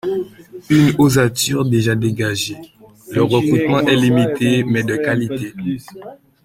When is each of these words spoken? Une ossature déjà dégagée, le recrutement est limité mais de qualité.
Une 0.71 0.95
ossature 0.97 1.63
déjà 1.63 1.93
dégagée, 1.93 2.57
le 3.11 3.21
recrutement 3.21 3.81
est 3.81 3.95
limité 3.95 4.63
mais 4.63 4.81
de 4.81 4.95
qualité. 4.95 5.53